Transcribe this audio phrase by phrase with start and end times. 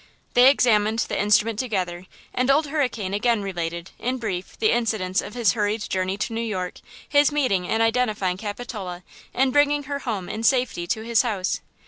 [0.33, 5.35] They examined the instrument together, and Old Hurricane again related, in brief, the incidents of
[5.35, 10.27] his hurried journey to New York; his meeting and identifying Capitola and bringing her home
[10.27, 11.61] in safety to his house.